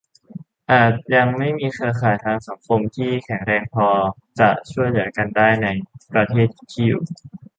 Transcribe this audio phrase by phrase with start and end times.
[0.71, 3.87] อาจยังไม่มีเครือข่ายทางสังคม ที่แข็งแรงพอ
[4.39, 5.67] จะช่วยเหลือกันได้ ใน
[6.11, 7.01] ประเทศที่อยู่